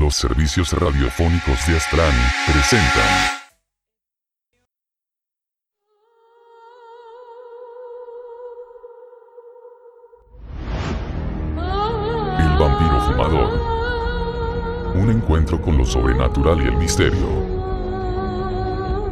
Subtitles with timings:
[0.00, 2.10] Los servicios radiofónicos de Astran
[2.46, 3.04] presentan.
[12.38, 13.50] El vampiro fumador.
[14.94, 17.28] Un encuentro con lo sobrenatural y el misterio.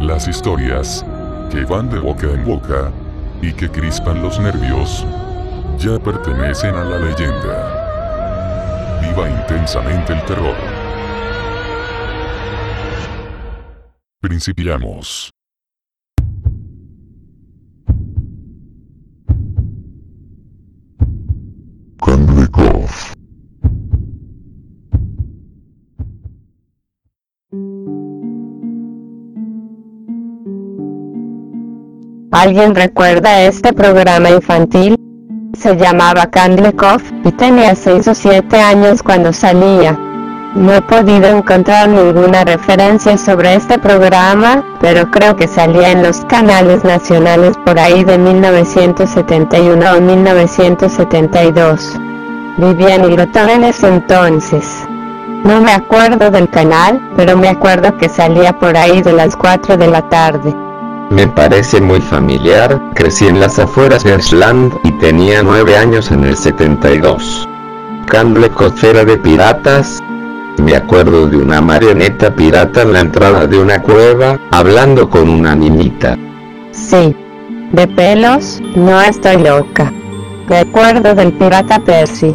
[0.00, 1.02] Las historias
[1.50, 2.92] que van de boca en boca
[3.40, 5.06] y que crispan los nervios
[5.78, 7.80] ya pertenecen a la leyenda.
[9.00, 10.73] Viva intensamente el terror.
[14.24, 15.30] Principiamos.
[32.32, 34.96] ¿Alguien recuerda este programa infantil?
[35.52, 40.13] Se llamaba Kandlikov y tenía 6 o 7 años cuando salía.
[40.54, 46.24] No he podido encontrar ninguna referencia sobre este programa, pero creo que salía en los
[46.26, 51.98] canales nacionales por ahí de 1971 o 1972.
[52.56, 54.64] Vivía en Irotón en ese entonces.
[55.42, 59.76] No me acuerdo del canal, pero me acuerdo que salía por ahí de las 4
[59.76, 60.54] de la tarde.
[61.10, 66.22] Me parece muy familiar, crecí en las afueras de Ashland y tenía 9 años en
[66.22, 67.48] el 72.
[68.06, 70.00] Camble Cofera de Piratas.
[70.58, 75.54] Me acuerdo de una marioneta pirata en la entrada de una cueva, hablando con una
[75.54, 76.16] niñita.
[76.70, 77.14] Sí.
[77.72, 79.92] De pelos, no estoy loca.
[80.48, 82.34] Me acuerdo del pirata Percy.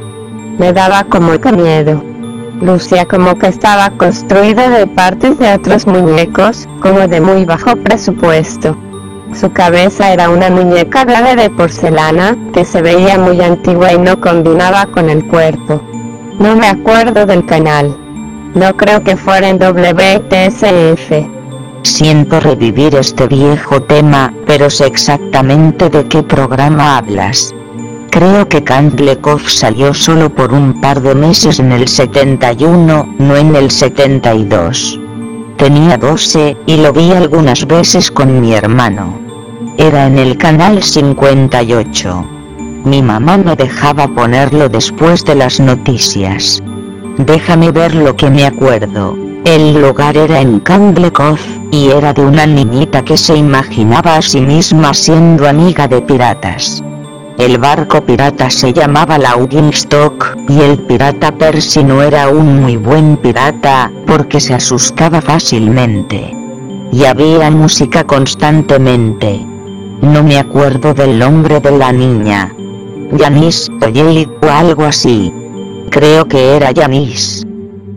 [0.58, 2.04] Me daba como que miedo.
[2.62, 8.76] Lucía como que estaba construida de partes de otros muñecos, como de muy bajo presupuesto.
[9.34, 14.20] Su cabeza era una muñeca grave de porcelana, que se veía muy antigua y no
[14.20, 15.82] combinaba con el cuerpo.
[16.40, 17.96] No me acuerdo del canal.
[18.56, 21.12] No creo que fuera en WTSF.
[21.84, 27.54] Siento revivir este viejo tema, pero sé exactamente de qué programa hablas.
[28.10, 33.56] Creo que Kandlekov salió solo por un par de meses en el 71, no en
[33.56, 35.00] el 72.
[35.58, 39.20] Tenía 12, y lo vi algunas veces con mi hermano.
[39.78, 42.26] Era en el canal 58.
[42.84, 46.64] Mi mamá no dejaba ponerlo después de las noticias.
[47.20, 49.14] Déjame ver lo que me acuerdo.
[49.44, 51.38] El lugar era en Kandlekov,
[51.70, 56.82] y era de una niñita que se imaginaba a sí misma siendo amiga de piratas.
[57.38, 59.18] El barco pirata se llamaba
[59.74, 66.34] Stock, y el pirata Percy no era un muy buen pirata, porque se asustaba fácilmente.
[66.94, 69.46] Y había música constantemente.
[70.02, 72.56] No me acuerdo del nombre de la niña.
[73.12, 75.34] Yanis o o algo así.
[75.90, 77.46] Creo que era Yanis.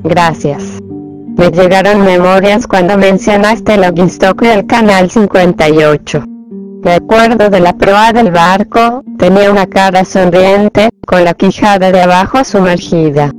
[0.03, 0.63] Gracias.
[1.37, 6.25] Me llegaron memorias cuando mencionaste Stock y el canal 58.
[6.85, 12.03] Me acuerdo de la proa del barco, tenía una cara sonriente, con la quijada de
[12.03, 13.31] abajo sumergida.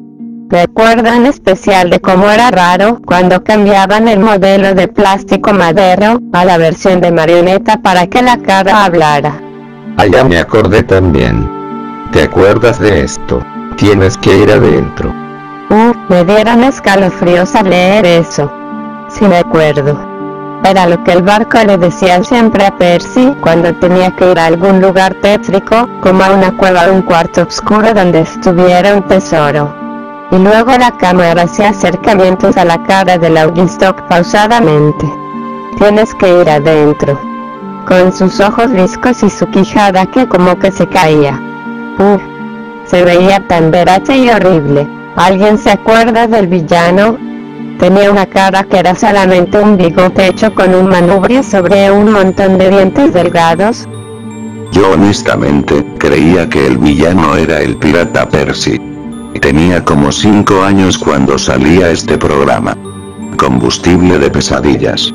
[0.50, 6.20] Me acuerdo en especial de cómo era raro cuando cambiaban el modelo de plástico madero
[6.32, 9.42] a la versión de marioneta para que la cara hablara.
[9.98, 11.50] Allá me acordé también.
[12.12, 13.44] ¿Te acuerdas de esto?
[13.78, 15.14] Tienes que ir adentro.
[15.70, 18.52] Uf, me dieron escalofríos al leer eso.
[19.10, 20.00] Sí me acuerdo.
[20.64, 24.46] Era lo que el barco le decía siempre a Percy cuando tenía que ir a
[24.46, 29.74] algún lugar tétrico, como a una cueva o un cuarto oscuro donde estuviera un tesoro.
[30.32, 35.06] Y luego la cámara hacía acercamientos a la cara de Laugenstock pausadamente.
[35.78, 37.20] Tienes que ir adentro.
[37.86, 41.40] Con sus ojos viscos y su quijada que como que se caía.
[42.00, 42.22] Uf,
[42.86, 44.88] se veía tan verache y horrible.
[45.16, 47.18] ¿Alguien se acuerda del villano?
[47.80, 52.58] Tenía una cara que era solamente un bigote hecho con un manubrio sobre un montón
[52.58, 53.88] de dientes delgados.
[54.72, 58.80] Yo honestamente, creía que el villano era el pirata Percy.
[59.42, 62.78] Tenía como 5 años cuando salía este programa.
[63.38, 65.14] Combustible de pesadillas.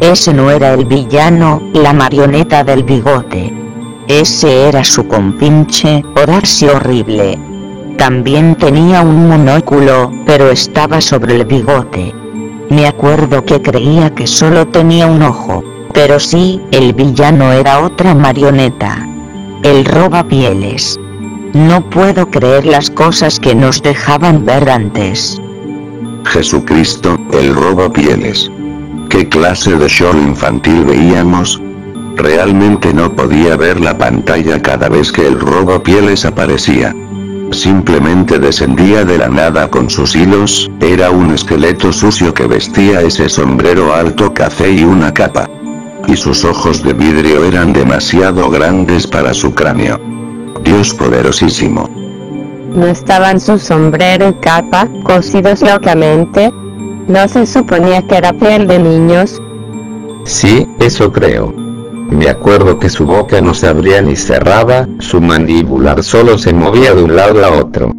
[0.00, 3.65] Ese no era el villano, la marioneta del bigote.
[4.08, 7.36] Ese era su compinche, Horacio Horrible.
[7.98, 12.14] También tenía un monóculo, pero estaba sobre el bigote.
[12.70, 18.14] Me acuerdo que creía que solo tenía un ojo, pero sí, el villano era otra
[18.14, 18.96] marioneta.
[19.64, 21.00] El roba pieles.
[21.52, 25.40] No puedo creer las cosas que nos dejaban ver antes.
[26.26, 28.52] Jesucristo, el roba pieles.
[29.08, 31.60] ¿Qué clase de show infantil veíamos?
[32.16, 36.94] Realmente no podía ver la pantalla cada vez que el roba pieles aparecía.
[37.52, 43.28] Simplemente descendía de la nada con sus hilos, era un esqueleto sucio que vestía ese
[43.28, 45.48] sombrero alto café y una capa.
[46.08, 50.00] Y sus ojos de vidrio eran demasiado grandes para su cráneo.
[50.64, 51.88] Dios poderosísimo.
[52.74, 56.50] ¿No estaban su sombrero y capa cosidos locamente?
[57.08, 59.40] ¿No se suponía que era piel de niños?
[60.24, 61.65] Sí, eso creo.
[62.10, 66.94] Me acuerdo que su boca no se abría ni cerraba, su mandíbular solo se movía
[66.94, 67.92] de un lado a otro.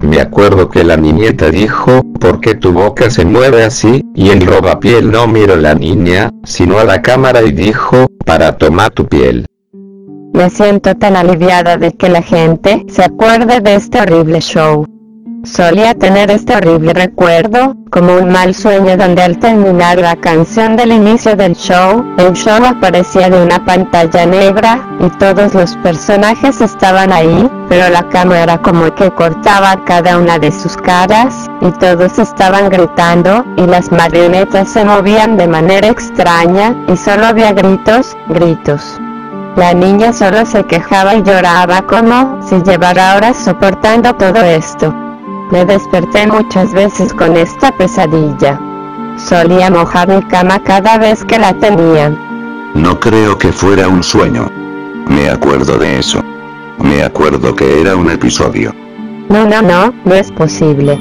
[0.00, 4.02] Me acuerdo que la niñeta dijo, ¿por qué tu boca se mueve así?
[4.14, 8.56] Y el robapiel no miró a la niña, sino a la cámara y dijo, para
[8.58, 9.46] tomar tu piel.
[10.34, 14.86] Me siento tan aliviada de que la gente se acuerde de este horrible show.
[15.46, 20.90] Solía tener este horrible recuerdo, como un mal sueño donde al terminar la canción del
[20.90, 27.12] inicio del show, el show aparecía de una pantalla negra y todos los personajes estaban
[27.12, 32.68] ahí, pero la cámara como que cortaba cada una de sus caras y todos estaban
[32.68, 38.82] gritando y las marionetas se movían de manera extraña y solo había gritos, gritos.
[39.54, 45.05] La niña solo se quejaba y lloraba como si llevara horas soportando todo esto.
[45.50, 48.60] Me desperté muchas veces con esta pesadilla.
[49.16, 52.10] Solía mojar mi cama cada vez que la tenía.
[52.74, 54.50] No creo que fuera un sueño.
[55.08, 56.20] Me acuerdo de eso.
[56.78, 58.74] Me acuerdo que era un episodio.
[59.28, 60.98] No, no, no, no es posible.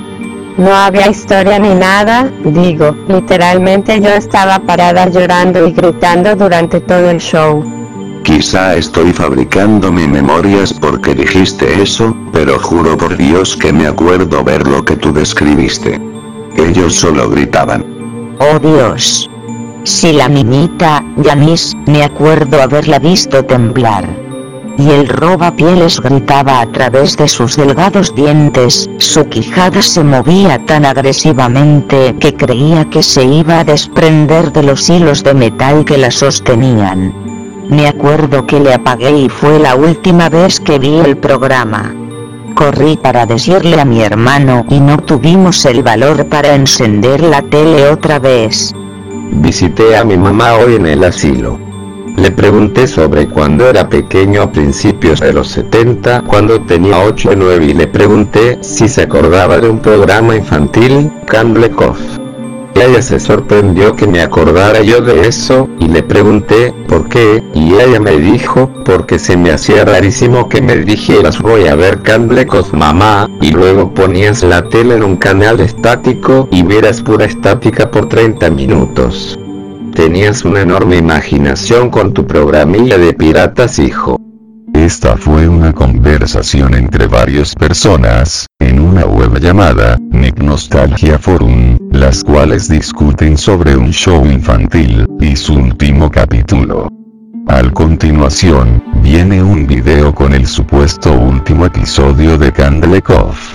[0.58, 7.10] No había historia ni nada, digo, literalmente yo estaba parada llorando y gritando durante todo
[7.10, 7.85] el show.
[8.26, 14.68] Quizá estoy fabricándome memorias porque dijiste eso, pero juro por Dios que me acuerdo ver
[14.68, 16.02] lo que tú describiste.
[16.58, 17.86] Ellos solo gritaban.
[18.40, 19.30] Oh Dios.
[19.84, 24.10] Si la niñita, Yanis, me acuerdo haberla visto temblar.
[24.80, 30.66] Y el roba pieles gritaba a través de sus delgados dientes, su quijada se movía
[30.66, 36.00] tan agresivamente que creía que se iba a desprender de los hilos de metal que
[36.00, 37.25] la sostenían.
[37.70, 41.94] Me acuerdo que le apagué y fue la última vez que vi el programa.
[42.54, 47.90] Corrí para decirle a mi hermano y no tuvimos el valor para encender la tele
[47.90, 48.74] otra vez.
[49.32, 51.60] Visité a mi mamá hoy en el asilo.
[52.16, 57.36] Le pregunté sobre cuando era pequeño a principios de los 70, cuando tenía 8 o
[57.36, 62.00] 9 y le pregunté si se acordaba de un programa infantil, Candlecoff.
[62.76, 67.42] Ella se sorprendió que me acordara yo de eso, y le pregunté, ¿por qué?
[67.54, 72.02] Y ella me dijo, porque se me hacía rarísimo que me dijeras voy a ver
[72.02, 77.90] Candlecos mamá, y luego ponías la tele en un canal estático y vieras pura estática
[77.90, 79.40] por 30 minutos.
[79.94, 84.20] Tenías una enorme imaginación con tu programilla de piratas hijo.
[84.86, 92.24] Esta fue una conversación entre varias personas, en una web llamada, Nick Nostalgia Forum, las
[92.24, 96.88] cuales discuten sobre un show infantil, y su último capítulo.
[97.48, 103.55] Al continuación, viene un video con el supuesto último episodio de Candlecoff.